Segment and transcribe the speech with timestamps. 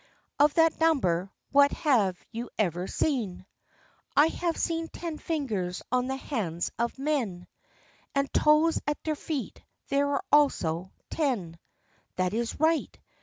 [0.39, 3.45] Of that number, what have you ever seen?"
[4.17, 7.45] "I have seen ten fingers on the hands of men;
[8.15, 11.59] And of toes at their feet, there are also ten"
[12.15, 12.97] "That is right.